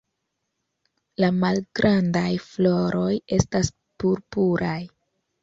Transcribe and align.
La 1.23 1.29
malgrandaj 1.43 2.31
floroj 2.47 3.11
estas 3.39 3.71
purpuraj. 4.01 4.77